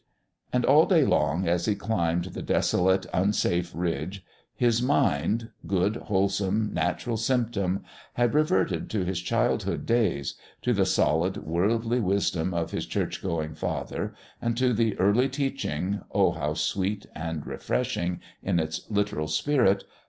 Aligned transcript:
And 0.51 0.65
all 0.65 0.87
day 0.87 1.05
long 1.05 1.47
as 1.47 1.67
he 1.67 1.75
climbed 1.75 2.23
the 2.33 2.41
desolate, 2.41 3.05
unsafe 3.13 3.71
ridge, 3.75 4.25
his 4.55 4.81
mind 4.81 5.51
good, 5.67 5.95
wholesome, 5.97 6.71
natural 6.73 7.17
symptom 7.17 7.83
had 8.13 8.33
reverted 8.33 8.89
to 8.89 9.05
his 9.05 9.21
childhood 9.21 9.85
days, 9.85 10.33
to 10.63 10.73
the 10.73 10.87
solid 10.87 11.37
worldly 11.45 11.99
wisdom 11.99 12.51
of 12.51 12.71
his 12.71 12.87
church 12.87 13.21
going 13.21 13.53
father, 13.53 14.15
and 14.41 14.57
to 14.57 14.73
the 14.73 14.97
early 14.97 15.29
teaching 15.29 16.01
(oh, 16.11 16.31
how 16.31 16.55
sweet 16.55 17.05
and 17.13 17.45
refreshing 17.45 18.21
in 18.41 18.59
its 18.59 18.89
literal 18.89 19.27
spirit!) 19.27 19.83